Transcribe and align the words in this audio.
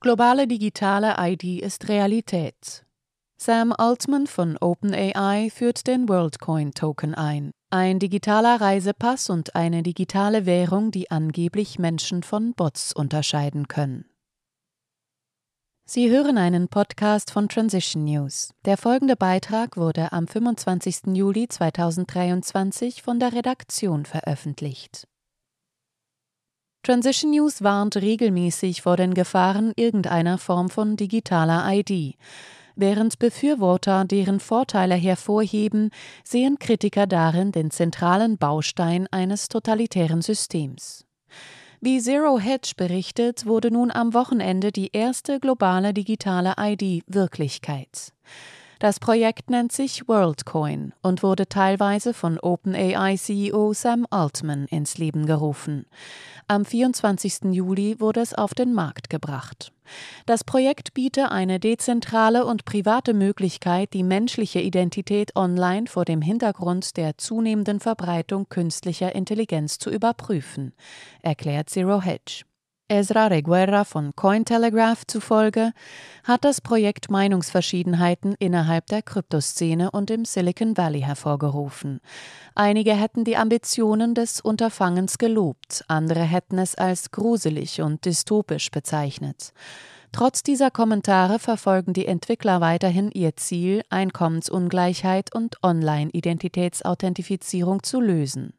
Globale 0.00 0.46
digitale 0.46 1.16
ID 1.18 1.62
ist 1.62 1.88
Realität. 1.88 2.84
Sam 3.38 3.72
Altman 3.72 4.26
von 4.26 4.58
OpenAI 4.58 5.50
führt 5.50 5.86
den 5.86 6.06
WorldCoin 6.08 6.72
Token 6.72 7.14
ein. 7.14 7.50
Ein 7.70 7.98
digitaler 7.98 8.60
Reisepass 8.60 9.30
und 9.30 9.56
eine 9.56 9.82
digitale 9.82 10.44
Währung, 10.44 10.90
die 10.90 11.10
angeblich 11.10 11.78
Menschen 11.78 12.22
von 12.22 12.52
Bots 12.52 12.92
unterscheiden 12.92 13.68
können. 13.68 14.04
Sie 15.86 16.10
hören 16.10 16.36
einen 16.36 16.68
Podcast 16.68 17.30
von 17.30 17.48
Transition 17.48 18.04
News. 18.04 18.52
Der 18.66 18.76
folgende 18.76 19.16
Beitrag 19.16 19.78
wurde 19.78 20.12
am 20.12 20.28
25. 20.28 21.14
Juli 21.14 21.48
2023 21.48 23.02
von 23.02 23.18
der 23.18 23.32
Redaktion 23.32 24.04
veröffentlicht. 24.04 25.08
Transition 26.86 27.32
News 27.32 27.64
warnt 27.64 27.96
regelmäßig 27.96 28.80
vor 28.80 28.96
den 28.96 29.12
Gefahren 29.12 29.72
irgendeiner 29.74 30.38
Form 30.38 30.70
von 30.70 30.96
digitaler 30.96 31.64
ID. 31.68 32.14
Während 32.76 33.18
Befürworter 33.18 34.04
deren 34.04 34.38
Vorteile 34.38 34.94
hervorheben, 34.94 35.90
sehen 36.22 36.60
Kritiker 36.60 37.08
darin 37.08 37.50
den 37.50 37.72
zentralen 37.72 38.38
Baustein 38.38 39.08
eines 39.10 39.48
totalitären 39.48 40.22
Systems. 40.22 41.04
Wie 41.80 42.00
Zero 42.00 42.38
Hedge 42.38 42.74
berichtet, 42.76 43.46
wurde 43.46 43.72
nun 43.72 43.90
am 43.90 44.14
Wochenende 44.14 44.70
die 44.70 44.90
erste 44.92 45.40
globale 45.40 45.92
digitale 45.92 46.54
ID 46.56 47.02
Wirklichkeit. 47.08 48.12
Das 48.78 49.00
Projekt 49.00 49.48
nennt 49.48 49.72
sich 49.72 50.06
WorldCoin 50.06 50.92
und 51.02 51.22
wurde 51.22 51.48
teilweise 51.48 52.12
von 52.12 52.38
OpenAI-CEO 52.38 53.72
Sam 53.72 54.06
Altman 54.10 54.66
ins 54.66 54.98
Leben 54.98 55.24
gerufen. 55.24 55.86
Am 56.46 56.66
24. 56.66 57.52
Juli 57.52 57.98
wurde 58.00 58.20
es 58.20 58.34
auf 58.34 58.52
den 58.52 58.74
Markt 58.74 59.08
gebracht. 59.08 59.72
Das 60.26 60.44
Projekt 60.44 60.92
biete 60.92 61.30
eine 61.30 61.58
dezentrale 61.58 62.44
und 62.44 62.66
private 62.66 63.14
Möglichkeit, 63.14 63.94
die 63.94 64.02
menschliche 64.02 64.60
Identität 64.60 65.34
online 65.36 65.86
vor 65.86 66.04
dem 66.04 66.20
Hintergrund 66.20 66.98
der 66.98 67.16
zunehmenden 67.16 67.80
Verbreitung 67.80 68.48
künstlicher 68.48 69.14
Intelligenz 69.14 69.78
zu 69.78 69.90
überprüfen, 69.90 70.74
erklärt 71.22 71.70
Zero 71.70 72.02
Hedge. 72.02 72.44
Ezra 72.88 73.26
Reguerra 73.26 73.84
von 73.84 74.14
Cointelegraph 74.14 75.08
zufolge 75.08 75.72
hat 76.22 76.44
das 76.44 76.60
Projekt 76.60 77.10
Meinungsverschiedenheiten 77.10 78.36
innerhalb 78.38 78.86
der 78.86 79.02
Kryptoszene 79.02 79.90
und 79.90 80.08
im 80.08 80.24
Silicon 80.24 80.76
Valley 80.76 81.00
hervorgerufen. 81.00 81.98
Einige 82.54 82.94
hätten 82.94 83.24
die 83.24 83.36
Ambitionen 83.36 84.14
des 84.14 84.40
Unterfangens 84.40 85.18
gelobt, 85.18 85.84
andere 85.88 86.22
hätten 86.22 86.58
es 86.58 86.76
als 86.76 87.10
gruselig 87.10 87.82
und 87.82 88.04
dystopisch 88.04 88.70
bezeichnet. 88.70 89.52
Trotz 90.12 90.44
dieser 90.44 90.70
Kommentare 90.70 91.40
verfolgen 91.40 91.92
die 91.92 92.06
Entwickler 92.06 92.60
weiterhin 92.60 93.10
ihr 93.10 93.34
Ziel, 93.34 93.82
Einkommensungleichheit 93.90 95.34
und 95.34 95.56
Online-Identitätsauthentifizierung 95.64 97.82
zu 97.82 98.00
lösen. 98.00 98.52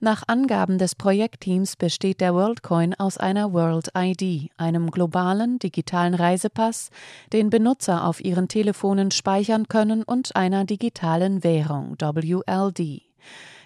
Nach 0.00 0.22
Angaben 0.26 0.78
des 0.78 0.94
Projektteams 0.94 1.76
besteht 1.76 2.20
der 2.20 2.34
WorldCoin 2.34 2.94
aus 2.94 3.18
einer 3.18 3.52
World 3.52 3.90
ID, 3.94 4.50
einem 4.56 4.90
globalen 4.90 5.58
digitalen 5.58 6.14
Reisepass, 6.14 6.90
den 7.32 7.50
Benutzer 7.50 8.06
auf 8.06 8.24
ihren 8.24 8.48
Telefonen 8.48 9.10
speichern 9.10 9.68
können 9.68 10.02
und 10.02 10.36
einer 10.36 10.64
digitalen 10.64 11.44
Währung 11.44 11.96
WLD. 12.00 13.02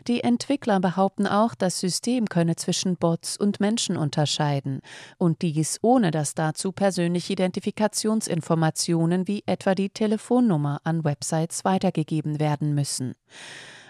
Die 0.07 0.23
Entwickler 0.23 0.81
behaupten 0.81 1.27
auch, 1.27 1.55
das 1.55 1.81
System 1.81 2.27
könne 2.29 2.57
zwischen 2.57 2.97
Bots 2.97 3.39
und 3.39 3.59
Menschen 3.59 3.97
unterscheiden, 3.97 4.81
und 5.17 5.41
dies 5.41 5.79
ohne 5.81 6.11
dass 6.11 6.35
dazu 6.35 6.73
persönliche 6.73 7.33
Identifikationsinformationen 7.33 9.27
wie 9.27 9.43
etwa 9.47 9.75
die 9.75 9.89
Telefonnummer 9.89 10.81
an 10.85 11.05
Websites 11.05 11.65
weitergegeben 11.65 12.39
werden 12.39 12.75
müssen. 12.75 13.15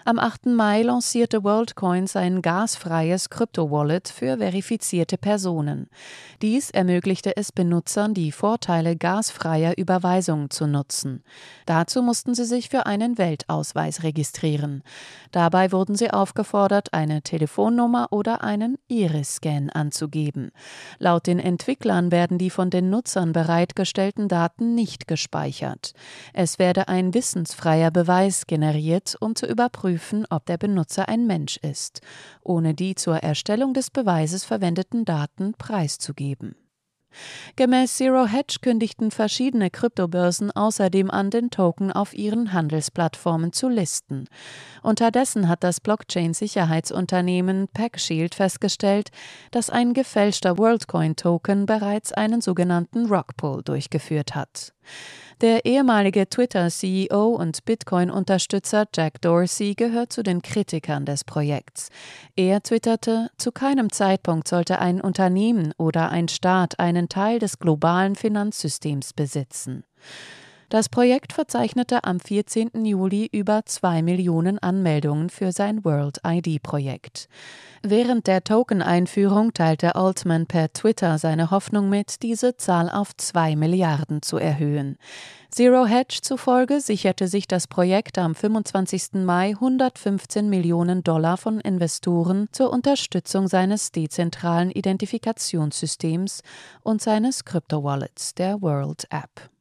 Am 0.07 0.19
8. 0.19 0.45
Mai 0.45 0.83
lancierte 0.83 1.43
WorldCoin 1.43 2.05
sein 2.05 2.43
gasfreies 2.43 3.31
Krypto-Wallet 3.31 4.07
für 4.07 4.37
verifizierte 4.37 5.17
Personen. 5.17 5.89
Dies 6.43 6.69
ermöglichte 6.69 7.35
es 7.35 7.51
Benutzern, 7.51 8.13
die 8.13 8.31
Vorteile 8.31 8.97
gasfreier 8.97 9.79
Überweisungen 9.79 10.51
zu 10.51 10.67
nutzen. 10.67 11.23
Dazu 11.65 12.03
mussten 12.03 12.35
sie 12.35 12.45
sich 12.45 12.69
für 12.69 12.85
einen 12.85 13.17
Weltausweis 13.17 14.03
registrieren. 14.03 14.83
Dabei 15.31 15.71
wurden 15.71 15.95
sie 15.95 16.11
aufgefordert, 16.11 16.93
eine 16.93 17.23
Telefonnummer 17.23 18.09
oder 18.11 18.43
einen 18.43 18.77
Iris-Scan 18.87 19.71
anzugeben. 19.73 20.51
Laut 20.99 21.25
den 21.25 21.39
Entwicklern 21.39 22.11
werden 22.11 22.37
die 22.37 22.51
von 22.51 22.69
den 22.69 22.91
Nutzern 22.91 23.31
bereitgestellten 23.31 24.27
Daten 24.27 24.75
nicht 24.75 25.07
gespeichert. 25.07 25.93
Es 26.31 26.59
werde 26.59 26.89
ein 26.89 27.15
wissensfreier 27.15 27.89
Beweis 27.89 28.45
generiert, 28.45 29.17
um 29.19 29.35
zu 29.35 29.47
überprüfen, 29.47 29.94
prüfen, 29.95 30.25
ob 30.29 30.45
der 30.45 30.57
Benutzer 30.57 31.07
ein 31.07 31.25
Mensch 31.25 31.57
ist, 31.57 32.01
ohne 32.41 32.73
die 32.73 32.95
zur 32.95 33.17
Erstellung 33.17 33.73
des 33.73 33.89
Beweises 33.89 34.43
verwendeten 34.43 35.05
Daten 35.05 35.53
preiszugeben. 35.57 36.55
Gemäß 37.55 37.95
Zero 37.95 38.25
Hedge 38.25 38.57
kündigten 38.61 39.09
verschiedene 39.09 39.69
Kryptobörsen 39.69 40.51
außerdem 40.51 41.09
an, 41.09 41.29
den 41.29 41.49
Token 41.49 41.93
auf 41.93 42.13
ihren 42.13 42.51
Handelsplattformen 42.51 43.53
zu 43.53 43.69
listen. 43.69 44.27
Unterdessen 44.83 45.47
hat 45.47 45.63
das 45.63 45.79
Blockchain-Sicherheitsunternehmen 45.79 47.69
PackShield 47.69 48.35
festgestellt, 48.35 49.11
dass 49.51 49.69
ein 49.69 49.93
gefälschter 49.93 50.57
WorldCoin-Token 50.57 51.65
bereits 51.65 52.11
einen 52.11 52.41
sogenannten 52.41 53.05
Rockpull 53.05 53.63
durchgeführt 53.63 54.35
hat. 54.35 54.74
Der 55.41 55.65
ehemalige 55.65 56.29
Twitter-CEO 56.29 57.27
und 57.27 57.65
Bitcoin-Unterstützer 57.65 58.85
Jack 58.95 59.21
Dorsey 59.21 59.73
gehört 59.75 60.13
zu 60.13 60.23
den 60.23 60.41
Kritikern 60.41 61.05
des 61.05 61.25
Projekts. 61.25 61.89
Er 62.37 62.63
twitterte, 62.63 63.29
zu 63.37 63.51
keinem 63.51 63.91
Zeitpunkt 63.91 64.47
sollte 64.47 64.79
ein 64.79 65.01
Unternehmen 65.01 65.73
oder 65.77 66.09
ein 66.09 66.29
Staat 66.29 66.79
einen 66.79 67.09
Teil 67.09 67.39
des 67.39 67.59
globalen 67.59 68.15
Finanzsystems 68.15 69.11
besitzen. 69.11 69.83
Das 70.69 70.89
Projekt 70.89 71.31
verzeichnete 71.31 72.05
am 72.05 72.19
14. 72.19 72.85
Juli 72.85 73.29
über 73.31 73.61
zwei 73.65 74.01
Millionen 74.01 74.57
Anmeldungen 74.57 75.29
für 75.29 75.51
sein 75.51 75.85
World 75.85 76.21
ID-Projekt. 76.25 77.29
Während 77.83 78.25
der 78.25 78.43
Token-Einführung 78.43 79.53
teilte 79.53 79.93
Altman 79.93 80.47
per 80.47 80.73
Twitter 80.73 81.19
seine 81.19 81.51
Hoffnung 81.51 81.89
mit, 81.89 82.23
diese 82.23 82.57
Zahl 82.57 82.89
auf 82.89 83.15
zwei 83.15 83.55
Milliarden 83.55 84.23
zu 84.23 84.37
erhöhen. 84.37 84.97
Zero 85.51 85.85
Hedge 85.85 86.17
zufolge 86.23 86.81
sicherte 86.81 87.27
sich 87.27 87.47
das 87.47 87.67
Projekt 87.67 88.17
am 88.17 88.33
25. 88.33 89.23
Mai 89.23 89.51
115 89.51 90.49
Millionen 90.49 91.03
Dollar 91.03 91.37
von 91.37 91.59
Investoren 91.59 92.49
zur 92.51 92.73
Unterstützung 92.73 93.47
seines 93.47 93.91
dezentralen 93.91 94.71
Identifikationssystems 94.71 96.41
und 96.81 97.03
seines 97.03 97.45
Crypto-Wallets, 97.45 98.33
der 98.33 98.63
World 98.63 99.05
App. 99.11 99.54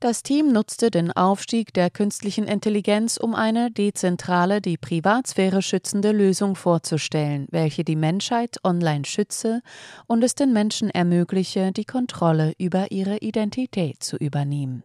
Das 0.00 0.22
Team 0.22 0.52
nutzte 0.52 0.90
den 0.90 1.12
Aufstieg 1.12 1.72
der 1.72 1.88
künstlichen 1.88 2.44
Intelligenz, 2.44 3.16
um 3.16 3.34
eine 3.34 3.70
dezentrale, 3.70 4.60
die 4.60 4.76
Privatsphäre 4.76 5.62
schützende 5.62 6.12
Lösung 6.12 6.56
vorzustellen, 6.56 7.46
welche 7.50 7.84
die 7.84 7.96
Menschheit 7.96 8.58
online 8.64 9.06
schütze 9.06 9.62
und 10.06 10.22
es 10.22 10.34
den 10.34 10.52
Menschen 10.52 10.90
ermögliche, 10.90 11.72
die 11.72 11.86
Kontrolle 11.86 12.52
über 12.58 12.90
ihre 12.90 13.18
Identität 13.18 14.02
zu 14.02 14.16
übernehmen. 14.18 14.84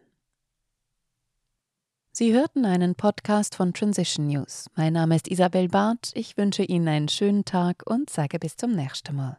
Sie 2.12 2.32
hörten 2.32 2.64
einen 2.64 2.94
Podcast 2.94 3.54
von 3.54 3.72
Transition 3.72 4.26
News. 4.26 4.66
Mein 4.74 4.94
Name 4.94 5.16
ist 5.16 5.28
Isabel 5.28 5.68
Barth. 5.68 6.10
Ich 6.14 6.36
wünsche 6.36 6.64
Ihnen 6.64 6.88
einen 6.88 7.08
schönen 7.08 7.44
Tag 7.44 7.82
und 7.86 8.10
sage 8.10 8.38
bis 8.38 8.56
zum 8.56 8.72
nächsten 8.72 9.14
Mal. 9.14 9.38